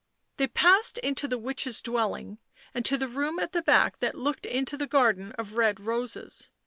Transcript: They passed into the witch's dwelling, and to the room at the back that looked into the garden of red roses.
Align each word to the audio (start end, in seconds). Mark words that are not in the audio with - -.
They 0.37 0.47
passed 0.47 0.97
into 0.97 1.27
the 1.27 1.37
witch's 1.37 1.79
dwelling, 1.79 2.39
and 2.73 2.83
to 2.85 2.97
the 2.97 3.07
room 3.07 3.37
at 3.37 3.51
the 3.51 3.61
back 3.61 3.99
that 3.99 4.15
looked 4.17 4.47
into 4.47 4.75
the 4.75 4.87
garden 4.87 5.31
of 5.33 5.53
red 5.53 5.79
roses. 5.79 6.49